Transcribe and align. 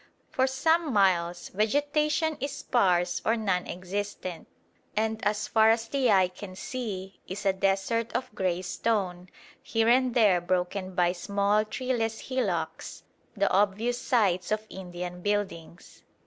For 0.31 0.47
some 0.47 0.91
miles 0.91 1.49
vegetation 1.49 2.35
is 2.39 2.51
sparse 2.53 3.21
or 3.23 3.37
nonexistent, 3.37 4.47
and 4.97 5.23
as 5.23 5.47
far 5.47 5.69
as 5.69 5.89
the 5.89 6.09
eye 6.09 6.27
can 6.29 6.55
see 6.55 7.19
is 7.27 7.45
a 7.45 7.53
desert 7.53 8.11
of 8.13 8.33
grey 8.33 8.63
stone, 8.63 9.29
here 9.61 9.89
and 9.89 10.15
there 10.15 10.41
broken 10.41 10.95
by 10.95 11.11
small 11.11 11.63
treeless 11.63 12.19
hillocks, 12.29 13.03
the 13.37 13.47
obvious 13.51 13.99
sites 14.01 14.51
of 14.51 14.65
Indian 14.71 15.21
buildings. 15.21 16.01